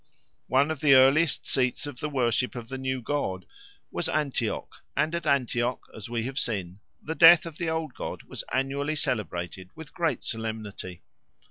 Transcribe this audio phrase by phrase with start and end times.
[0.47, 3.45] One of the earliest seats of the worship of the new god
[3.91, 8.23] was Antioch, and at Antioch, as we have seen, the death of the old god
[8.23, 11.03] was annually celebrated with great solemnity.